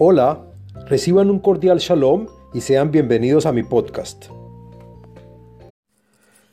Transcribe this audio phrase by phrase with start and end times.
[0.00, 0.44] Hola,
[0.86, 4.26] reciban un cordial shalom y sean bienvenidos a mi podcast.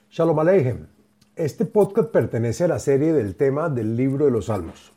[0.09, 0.87] Shalom Aleichem.
[1.35, 4.93] Este podcast pertenece a la serie del tema del libro de los Salmos.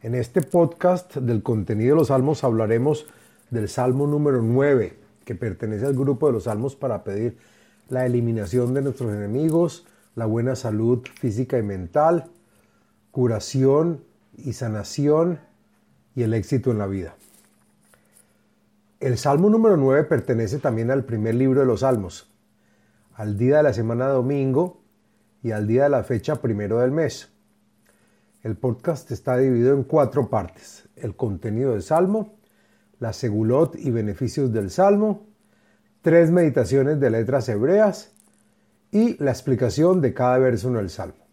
[0.00, 3.04] En este podcast del contenido de los Salmos hablaremos
[3.50, 4.96] del Salmo número 9,
[5.26, 7.36] que pertenece al grupo de los Salmos para pedir
[7.90, 12.30] la eliminación de nuestros enemigos, la buena salud física y mental,
[13.10, 14.02] curación
[14.38, 15.40] y sanación
[16.16, 17.16] y el éxito en la vida.
[19.02, 22.32] El Salmo número 9 pertenece también al primer libro de los Salmos,
[23.14, 24.80] al día de la semana domingo
[25.42, 27.28] y al día de la fecha primero del mes.
[28.44, 30.88] El podcast está dividido en cuatro partes.
[30.94, 32.36] El contenido del Salmo,
[33.00, 35.26] la segulot y beneficios del Salmo,
[36.00, 38.12] tres meditaciones de letras hebreas
[38.92, 41.26] y la explicación de cada verso en el Salmo.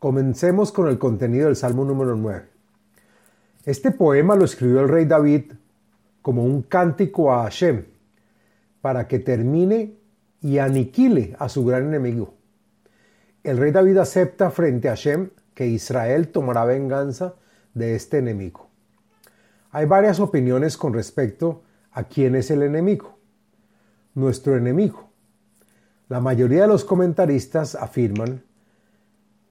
[0.00, 2.48] Comencemos con el contenido del Salmo número 9.
[3.64, 5.52] Este poema lo escribió el rey David
[6.22, 7.84] como un cántico a Hashem,
[8.80, 9.96] para que termine
[10.40, 12.34] y aniquile a su gran enemigo.
[13.42, 17.34] El rey David acepta frente a Hashem que Israel tomará venganza
[17.74, 18.68] de este enemigo.
[19.70, 23.18] Hay varias opiniones con respecto a quién es el enemigo.
[24.14, 25.10] Nuestro enemigo.
[26.08, 28.42] La mayoría de los comentaristas afirman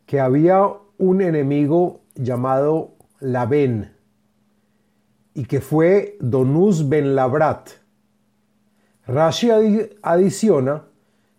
[0.05, 3.95] que había un enemigo llamado Laben,
[5.39, 7.69] y que fue Donus ben Labrat.
[9.07, 9.49] Rashi
[10.01, 10.83] adiciona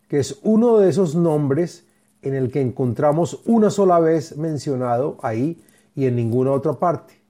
[0.08, 1.86] que es uno de esos nombres
[2.22, 5.62] en el que encontramos una sola vez mencionado ahí
[5.94, 7.20] y en ninguna otra parte.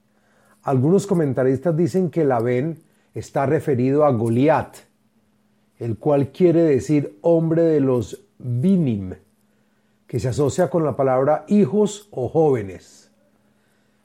[0.63, 2.79] Algunos comentaristas dicen que Labén
[3.13, 4.77] está referido a Goliat,
[5.77, 9.15] el cual quiere decir hombre de los Binim,
[10.07, 13.11] que se asocia con la palabra hijos o jóvenes.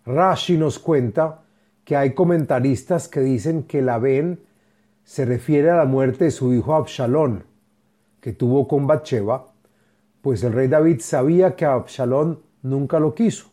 [0.05, 1.46] Rashi nos cuenta
[1.87, 4.41] que hay comentaristas que dicen que la Ben
[5.05, 7.45] se refiere a la muerte de su hijo Absalón,
[8.21, 9.47] que tuvo con Bathsheba,
[10.21, 13.47] pues el rey David sabía que Absalón nunca lo quiso.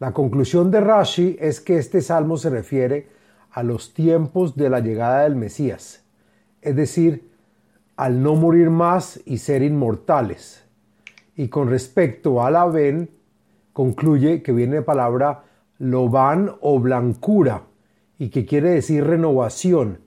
[0.00, 3.08] La conclusión de Rashi es que este salmo se refiere
[3.52, 6.02] a los tiempos de la llegada del Mesías,
[6.60, 7.30] es decir,
[7.94, 10.64] al no morir más y ser inmortales.
[11.36, 13.08] Y con respecto a la Ben,
[13.72, 15.44] concluye que viene de palabra
[15.78, 17.64] Loban o blancura,
[18.18, 20.00] y que quiere decir renovación,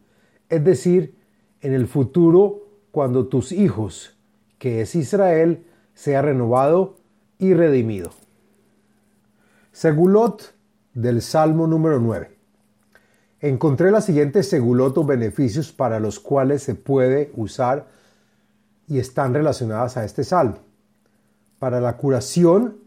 [0.50, 1.16] es decir,
[1.62, 4.18] en el futuro cuando tus hijos,
[4.58, 6.96] que es Israel, sea renovado
[7.38, 8.12] y redimido.
[9.72, 10.53] Segulot
[10.94, 12.35] del Salmo número 9.
[13.41, 17.88] Encontré las siguientes segulot o beneficios para los cuales se puede usar
[18.88, 20.58] y están relacionadas a este salmo.
[21.59, 22.78] Para la curación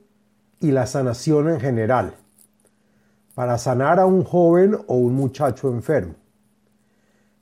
[0.60, 2.16] y la sanación en general
[3.34, 6.14] para sanar a un joven o un muchacho enfermo,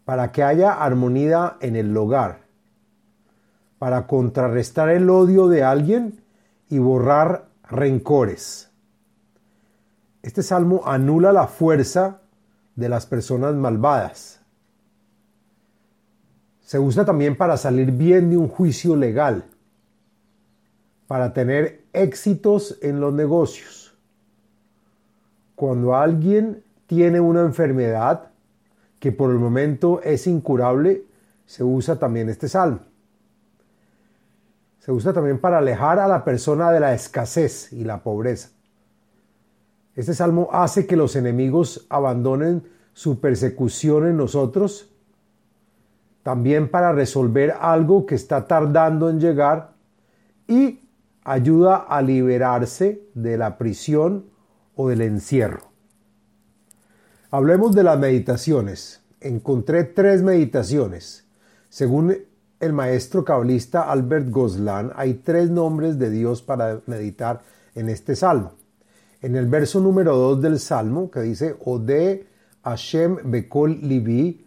[0.04, 2.42] para que haya armonía en el hogar,
[3.78, 6.22] para contrarrestar el odio de alguien
[6.68, 8.70] y borrar rencores.
[10.22, 12.20] Este salmo anula la fuerza
[12.76, 14.40] de las personas malvadas.
[16.60, 19.44] Se usa también para salir bien de un juicio legal,
[21.08, 23.79] para tener éxitos en los negocios
[25.60, 28.31] cuando alguien tiene una enfermedad
[28.98, 31.04] que por el momento es incurable,
[31.44, 32.81] se usa también este salmo.
[34.78, 38.48] Se usa también para alejar a la persona de la escasez y la pobreza.
[39.94, 44.91] Este salmo hace que los enemigos abandonen su persecución en nosotros,
[46.22, 49.75] también para resolver algo que está tardando en llegar
[50.48, 50.88] y
[51.22, 54.29] ayuda a liberarse de la prisión
[54.80, 55.70] o del encierro.
[57.30, 59.02] Hablemos de las meditaciones.
[59.20, 61.26] Encontré tres meditaciones.
[61.68, 62.16] Según
[62.60, 67.42] el maestro cabalista Albert Goslan, hay tres nombres de Dios para meditar
[67.74, 68.54] en este salmo.
[69.21, 72.27] En el verso número 2 del salmo, que dice, Ode
[72.65, 74.47] Hashem Bekol Libi,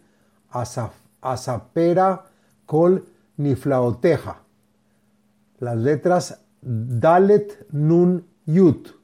[1.20, 2.24] Asapera
[2.66, 3.04] Kol
[3.36, 4.42] Niflaoteja.
[5.60, 9.03] Las letras Dalet Nun Yut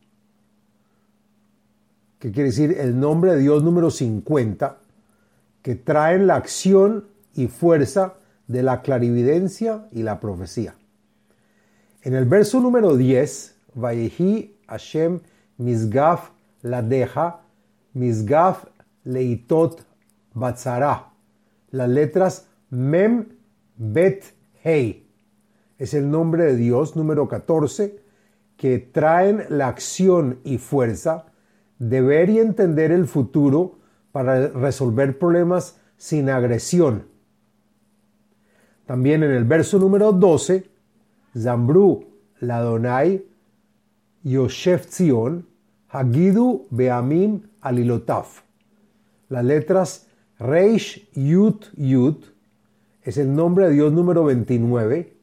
[2.21, 4.79] que quiere decir el nombre de Dios número 50,
[5.63, 8.15] que traen la acción y fuerza
[8.47, 10.75] de la clarividencia y la profecía.
[12.03, 15.21] En el verso número 10, Vayehi Hashem
[15.57, 16.31] Misgaf
[16.63, 17.41] Ladeja,
[17.95, 18.67] Misgaf
[19.05, 19.83] Leitot
[20.35, 21.13] Batzara.
[21.71, 23.29] Las letras Mem
[23.77, 24.25] Bet
[24.63, 25.07] Hei.
[25.79, 27.99] Es el nombre de Dios número 14
[28.59, 31.30] que traen la acción y fuerza
[31.81, 33.79] de ver y entender el futuro
[34.13, 37.07] para resolver problemas sin agresión.
[38.87, 40.71] También en el verso número 12,
[41.37, 42.05] Zambru
[42.41, 43.25] Ladonai
[44.23, 45.47] Yoshef Zion
[45.89, 48.43] Hagidu Beamim Alilotaf.
[49.29, 50.07] Las letras
[50.39, 52.27] Reish Yut Yut
[53.03, 55.17] es el nombre de Dios número 29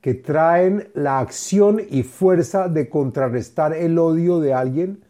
[0.00, 5.05] que traen la acción y fuerza de contrarrestar el odio de alguien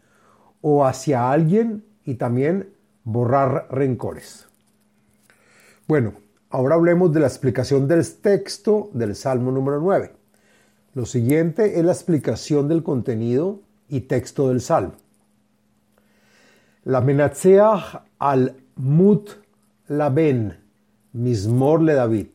[0.69, 2.73] o hacia alguien y también
[3.05, 4.47] borrar rencores.
[5.87, 6.15] Bueno,
[6.49, 10.11] ahora hablemos de la explicación del texto del Salmo número 9.
[10.93, 14.95] Lo siguiente es la explicación del contenido y texto del Salmo.
[16.83, 19.29] La Menatseach al Mut
[19.87, 20.57] Laben,
[21.13, 22.27] Mismor le David.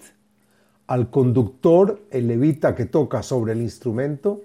[0.87, 4.41] Al conductor, el levita que toca sobre el instrumento,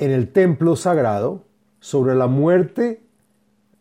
[0.00, 1.44] en el templo sagrado,
[1.80, 3.00] sobre la muerte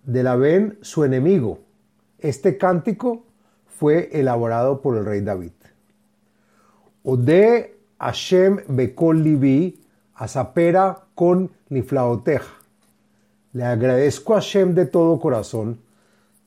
[0.03, 1.59] de Labén, su enemigo.
[2.19, 3.23] Este cántico
[3.67, 5.51] fue elaborado por el rey David.
[7.03, 9.81] Ode Hashem Bekol Libi,
[10.15, 12.53] Azapera con Niflaoteja.
[13.53, 15.79] Le agradezco a Hashem de todo corazón,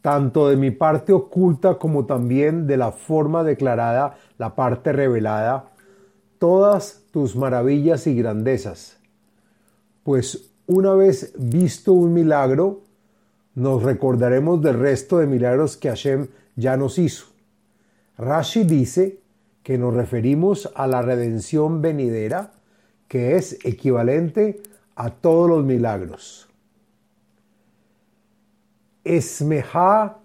[0.02, 5.70] tanto de mi parte oculta como también de la forma declarada, la parte revelada,
[6.38, 8.98] todas tus maravillas y grandezas.
[10.02, 12.82] Pues una vez visto un milagro,
[13.56, 17.26] nos recordaremos del resto de milagros que Hashem ya nos hizo.
[18.16, 19.18] Rashi dice
[19.64, 22.52] que nos referimos a la redención venidera,
[23.08, 24.62] que es equivalente
[24.94, 26.48] a todos los milagros.
[29.02, 30.18] Esmeja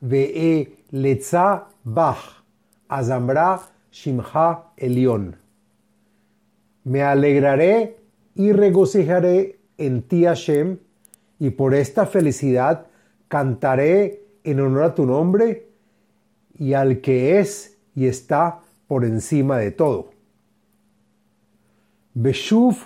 [0.00, 2.42] ve'e letza bach,
[2.88, 3.60] azambra
[3.92, 5.36] shimha elión.
[6.82, 7.98] Me alegraré
[8.34, 10.78] y regocijaré en ti, Hashem,
[11.38, 12.86] y por esta felicidad
[13.28, 15.68] cantaré en honor a tu nombre
[16.58, 20.10] y al que es y está por encima de todo.
[22.14, 22.76] Beshuv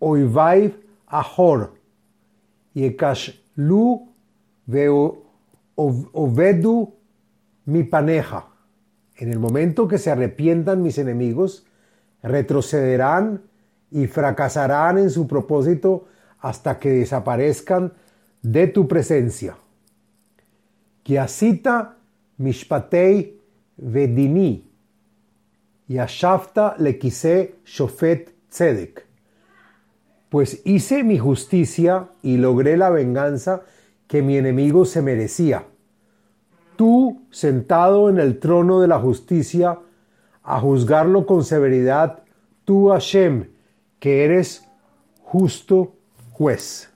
[0.00, 0.76] oivaiv
[1.06, 1.74] ahor
[2.74, 4.08] yekashlu
[5.76, 6.94] ovedu
[7.66, 8.48] mi paneja.
[9.16, 11.66] En el momento que se arrepientan mis enemigos,
[12.22, 13.42] retrocederán
[13.94, 16.06] y fracasarán en su propósito
[16.40, 17.92] hasta que desaparezcan
[18.42, 19.56] de tu presencia.
[21.04, 21.96] Kiasita
[22.38, 23.40] mishpatei
[23.76, 24.68] vedini,
[25.86, 29.06] yashafta lekise shofet tzedek.
[30.28, 33.62] Pues hice mi justicia y logré la venganza
[34.08, 35.66] que mi enemigo se merecía.
[36.74, 39.78] Tú, sentado en el trono de la justicia,
[40.42, 42.24] a juzgarlo con severidad,
[42.64, 43.53] tú, Hashem,
[43.98, 44.64] que eres
[45.22, 45.94] justo
[46.32, 46.90] juez.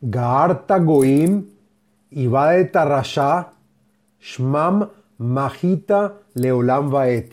[0.00, 1.46] Gaarta Goim,
[2.10, 3.52] de Tarasha,
[4.20, 4.88] Shmam
[5.18, 7.32] Mahita Leolam Vaet.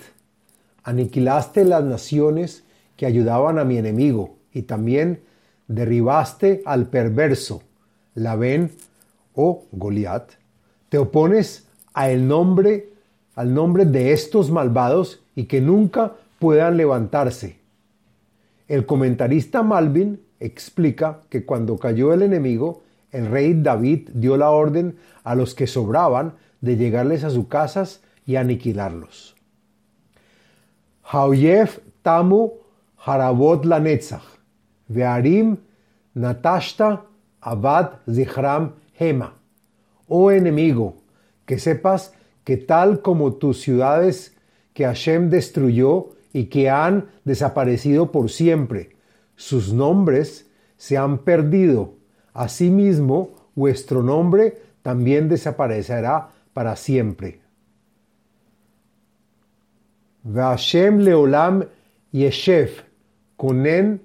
[0.84, 2.64] Aniquilaste las naciones
[2.98, 5.24] que ayudaban a mi enemigo y también
[5.68, 7.62] derribaste al perverso,
[8.14, 8.72] Laben
[9.34, 10.32] o Goliat.
[10.90, 12.90] Te opones a el nombre,
[13.36, 17.60] al nombre de estos malvados y que nunca puedan levantarse.
[18.68, 24.98] El comentarista Malvin explica que cuando cayó el enemigo, el rey David dio la orden
[25.24, 29.36] a los que sobraban de llegarles a sus casas y aniquilarlos.
[31.04, 32.52] Haoyef tamu
[32.98, 34.24] harabot lanetzach,
[34.88, 35.58] vearim
[36.16, 37.04] natashta
[37.40, 39.36] abad zichram hema.
[40.08, 40.98] Oh enemigo,
[41.46, 42.14] que sepas
[42.44, 44.36] que tal como tus ciudades
[44.74, 48.98] que Hashem destruyó y que han desaparecido por siempre.
[49.38, 51.94] Sus nombres se han perdido.
[52.34, 57.40] Asimismo, vuestro nombre también desaparecerá para siempre.
[60.24, 61.64] Vashem leolam
[62.12, 62.84] yeshev
[63.38, 64.02] konen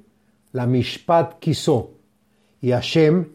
[0.53, 1.95] la mishpat kiso.
[2.61, 3.27] Y Hashem,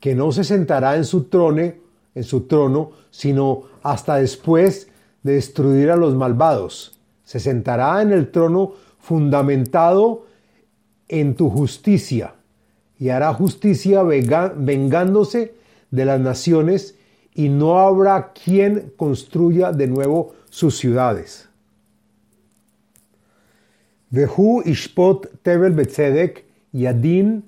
[0.00, 1.74] que no se sentará en su trono,
[2.12, 4.88] en su trono, sino hasta después
[5.22, 6.98] de destruir a los malvados
[7.32, 10.26] se sentará en el trono fundamentado
[11.08, 12.34] en tu justicia
[12.98, 15.54] y hará justicia vengándose
[15.90, 16.94] de las naciones
[17.34, 21.48] y no habrá quien construya de nuevo sus ciudades.
[24.10, 27.44] Vehu ishpot tevel betzedek yadin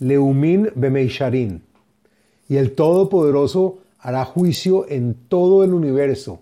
[0.00, 1.62] leumin bemeisharin.
[2.48, 6.40] Y el Todopoderoso hará juicio en todo el universo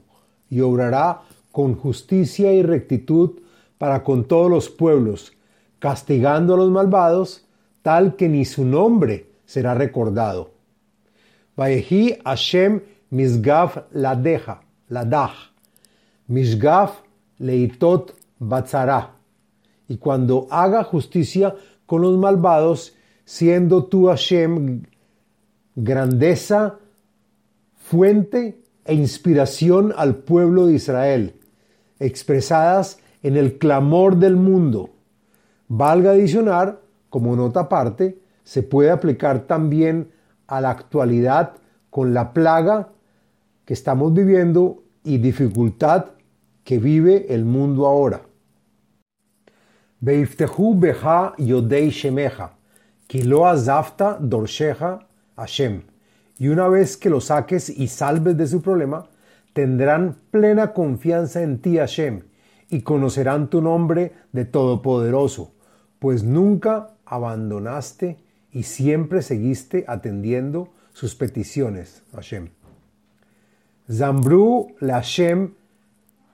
[0.49, 1.28] y obrará
[1.59, 3.41] con justicia y rectitud
[3.79, 5.33] para con todos los pueblos,
[5.81, 7.49] castigando a los malvados,
[7.83, 10.53] tal que ni su nombre será recordado.
[11.57, 15.33] Vayehi Hashem misgaf ladeja, ladaj,
[16.29, 17.03] misgaf
[17.39, 19.17] leitot batzara.
[19.89, 24.85] Y cuando haga justicia con los malvados, siendo tú Hashem
[25.75, 26.79] grandeza,
[27.75, 31.35] fuente e inspiración al pueblo de Israel,
[32.01, 34.91] expresadas en el clamor del mundo.
[35.69, 40.11] Valga adicionar, como nota aparte, se puede aplicar también
[40.47, 41.53] a la actualidad
[41.91, 42.89] con la plaga
[43.65, 46.07] que estamos viviendo y dificultad
[46.65, 48.23] que vive el mundo ahora.
[50.01, 52.53] beja yodei shemeja,
[53.07, 55.83] kilo azafta dorsheja Hashem.
[56.39, 59.09] Y una vez que lo saques y salves de su problema,
[59.53, 62.23] tendrán plena confianza en ti, Hashem,
[62.71, 65.53] y conocerán tu nombre de Todopoderoso,
[65.99, 68.19] pues nunca abandonaste
[68.53, 72.51] y siempre seguiste atendiendo sus peticiones, Hashem.
[73.91, 75.55] Zambru la Hashem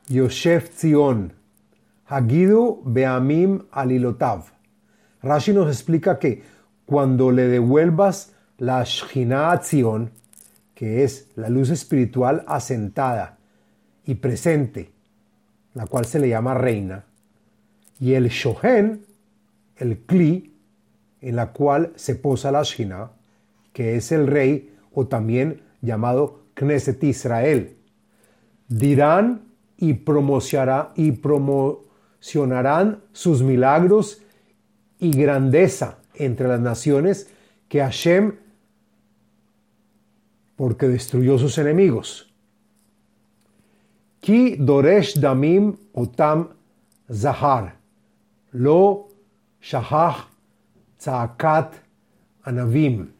[0.08, 1.32] Yoshef Zion,
[2.06, 4.52] Hagidu Beamim Alilotav.
[5.22, 6.42] Rashi nos explica que
[6.84, 10.10] cuando le devuelvas la Shina Zion,
[10.74, 13.38] que es la luz espiritual asentada
[14.04, 14.90] y presente,
[15.74, 17.04] la cual se le llama reina,
[18.00, 19.04] y el Shohen,
[19.76, 20.52] el Kli,
[21.20, 23.10] en la cual se posa la Shina,
[23.72, 27.76] que es el rey, o también llamado Knesset Israel.
[28.68, 29.42] Dirán
[29.76, 29.90] y,
[30.96, 34.22] y promocionarán sus milagros
[34.98, 37.28] y grandeza entre las naciones
[37.68, 38.36] que Hashem
[40.56, 42.32] porque destruyó sus enemigos.
[44.20, 46.48] Ki doresh damim otam
[47.12, 47.74] zahar,
[48.52, 49.08] lo
[49.60, 50.26] shahach
[50.98, 51.74] tzaakat
[52.44, 53.10] anavim.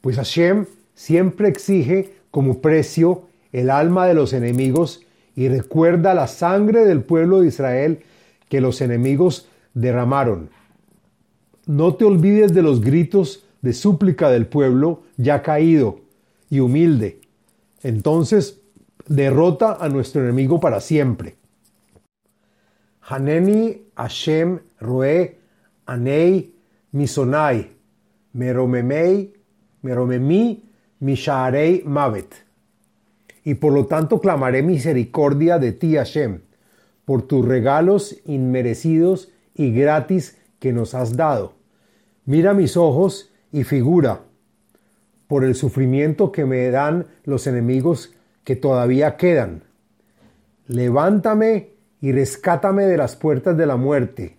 [0.00, 5.02] Pues Hashem siempre exige como precio el alma de los enemigos
[5.36, 8.02] y recuerda la sangre del pueblo de Israel
[8.48, 10.50] que los enemigos derramaron.
[11.66, 16.01] No te olvides de los gritos de súplica del pueblo ya caído
[16.52, 17.18] y humilde.
[17.82, 18.60] Entonces
[19.08, 21.36] derrota a nuestro enemigo para siempre.
[23.00, 25.38] Haneni Hashem Roe
[25.86, 26.54] Anei
[26.90, 27.70] Misonai
[28.34, 29.32] Meromemei
[29.80, 30.62] Meromemi
[31.00, 32.34] Misharei Mavet.
[33.44, 36.42] Y por lo tanto clamaré misericordia de ti, Hashem,
[37.06, 41.54] por tus regalos inmerecidos y gratis que nos has dado.
[42.26, 44.26] Mira mis ojos y figura
[45.32, 48.12] por el sufrimiento que me dan los enemigos
[48.44, 49.62] que todavía quedan.
[50.66, 51.70] Levántame
[52.02, 54.36] y rescátame de las puertas de la muerte.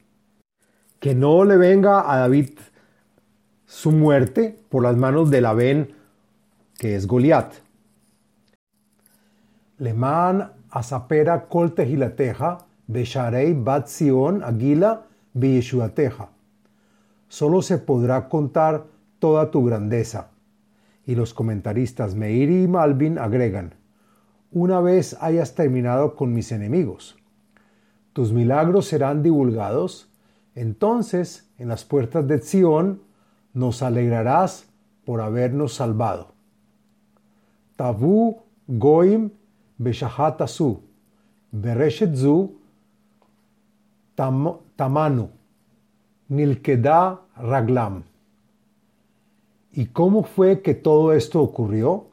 [1.00, 2.52] Que no le venga a David
[3.66, 5.96] su muerte por las manos de Labén,
[6.78, 7.56] que es Goliat.
[9.80, 15.08] Leman asapera kol tejilateja, besharei bat Sion aguila.
[17.30, 18.84] Solo se podrá contar
[19.18, 20.33] toda tu grandeza
[21.06, 23.76] y los comentaristas Meiri y Malvin agregan,
[24.52, 27.18] una vez hayas terminado con mis enemigos,
[28.14, 30.10] tus milagros serán divulgados,
[30.56, 33.02] entonces en las puertas de Zion
[33.54, 34.68] nos alegrarás
[35.04, 36.34] por habernos salvado.
[37.76, 39.32] Tavu goim
[39.78, 40.82] beshahatasu,
[41.52, 42.52] bereshetzu
[44.16, 45.30] tamanu,
[46.30, 48.04] nilkeda raglam.
[49.74, 52.08] ¿Y cómo fue que todo esto ocurrió?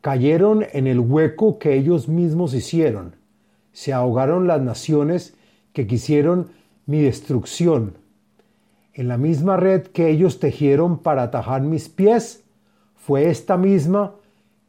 [0.00, 3.14] Cayeron en el hueco que ellos mismos hicieron.
[3.72, 5.36] Se ahogaron las naciones
[5.72, 6.50] que quisieron
[6.86, 7.94] mi destrucción.
[8.94, 12.42] En la misma red que ellos tejieron para atajar mis pies,
[12.96, 14.14] fue esta misma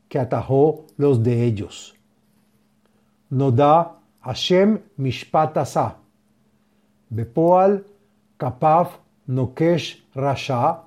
[0.07, 1.95] que atajó los de ellos.
[3.29, 5.97] Noda Hashem Mishpat Asa.
[7.09, 7.85] Bepoal
[8.37, 10.86] Kapaf Nokesh Rasha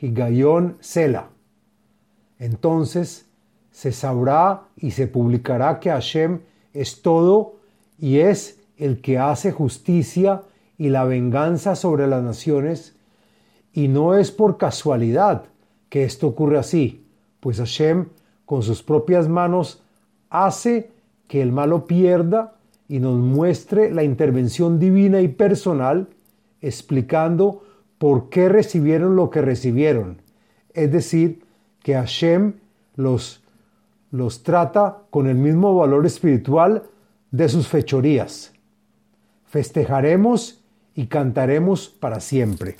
[0.00, 1.28] Higayón Sela.
[2.38, 3.26] Entonces
[3.70, 6.40] se sabrá y se publicará que Hashem
[6.72, 7.56] es todo
[7.98, 10.42] y es el que hace justicia
[10.78, 12.94] y la venganza sobre las naciones,
[13.72, 15.44] y no es por casualidad
[15.88, 17.04] que esto ocurre así,
[17.40, 18.06] pues Hashem
[18.46, 19.82] con sus propias manos
[20.30, 20.90] hace
[21.26, 22.54] que el malo pierda
[22.88, 26.08] y nos muestre la intervención divina y personal,
[26.60, 27.62] explicando
[27.98, 30.22] por qué recibieron lo que recibieron.
[30.72, 31.44] Es decir,
[31.82, 32.54] que Hashem
[32.96, 33.42] los,
[34.10, 36.84] los trata con el mismo valor espiritual
[37.30, 38.52] de sus fechorías.
[39.46, 40.62] Festejaremos
[40.94, 42.76] y cantaremos para siempre.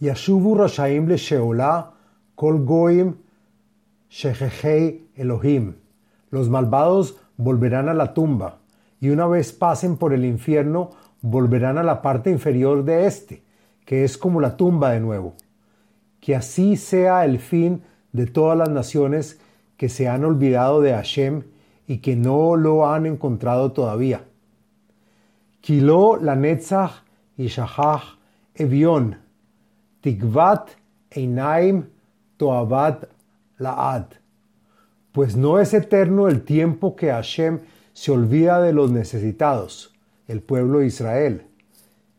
[0.00, 1.94] Yashuvu Rashaim le Sheolá,
[2.34, 3.16] Kol Goim
[4.10, 5.74] Shehehei Elohim.
[6.30, 8.58] Los malvados volverán a la tumba,
[9.00, 10.90] y una vez pasen por el infierno,
[11.22, 13.42] volverán a la parte inferior de éste,
[13.84, 15.34] que es como la tumba de nuevo.
[16.20, 17.82] Que así sea el fin
[18.12, 19.40] de todas las naciones
[19.76, 21.44] que se han olvidado de Hashem
[21.86, 24.22] y que no lo han encontrado todavía.
[25.60, 26.34] Kilo la
[27.36, 28.18] y Shahach
[28.54, 29.18] Evion,
[30.00, 30.70] Tikvat
[31.10, 31.86] Einaim
[32.36, 33.04] Toavat
[33.58, 34.06] Laad.
[35.12, 37.60] Pues no es eterno el tiempo que Hashem
[37.92, 39.94] se olvida de los necesitados,
[40.28, 41.46] el pueblo de Israel.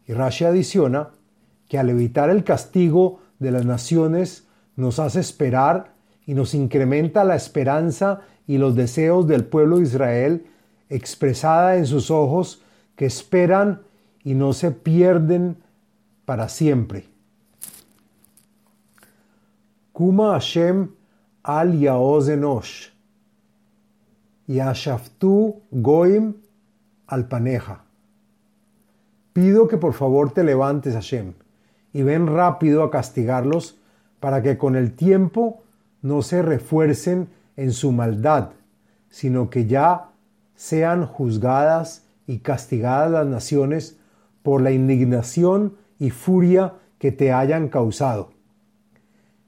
[0.06, 1.12] Y Rashi adiciona
[1.70, 5.94] que al evitar el castigo de las naciones nos hace esperar
[6.25, 10.46] y nos incrementa la esperanza y los deseos del pueblo de Israel
[10.89, 12.63] expresada en sus ojos
[12.96, 13.82] que esperan
[14.24, 15.58] y no se pierden
[16.25, 17.06] para siempre.
[19.94, 20.89] Kuma Hashem
[21.44, 22.89] al Yaoz Enosh,
[24.48, 26.34] Yashaftu Goim
[27.08, 27.88] al Paneja.
[29.41, 31.31] Pido que por favor te levantes, Hashem,
[31.93, 33.79] y ven rápido a castigarlos
[34.19, 35.63] para que con el tiempo
[36.01, 38.50] no se refuercen en su maldad,
[39.10, 40.10] sino que ya
[40.55, 43.98] sean juzgadas y castigadas las naciones
[44.43, 48.34] por la indignación y furia que te hayan causado.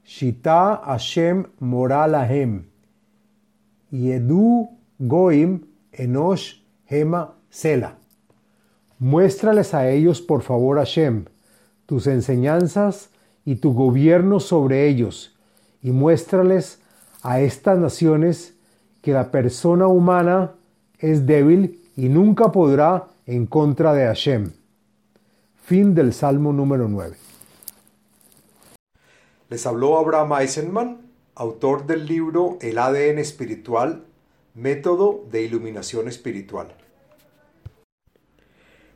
[0.06, 2.64] Shita Hashem moralahem.
[3.90, 8.01] Yedu Goim Enosh Hema Sela.
[9.02, 11.24] Muéstrales a ellos, por favor, Hashem,
[11.86, 13.10] tus enseñanzas
[13.44, 15.36] y tu gobierno sobre ellos,
[15.82, 16.78] y muéstrales
[17.20, 18.54] a estas naciones
[19.00, 20.52] que la persona humana
[21.00, 24.52] es débil y nunca podrá en contra de Hashem.
[25.64, 27.16] Fin del Salmo número 9.
[29.48, 30.98] Les habló Abraham Eisenman,
[31.34, 34.04] autor del libro El ADN espiritual,
[34.54, 36.76] método de iluminación espiritual.